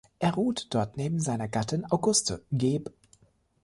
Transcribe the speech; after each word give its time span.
Er 0.17 0.33
ruht 0.33 0.73
dort 0.73 0.97
neben 0.97 1.19
seiner 1.19 1.47
Gattin 1.47 1.85
Auguste 1.85 2.43
geb. 2.51 2.91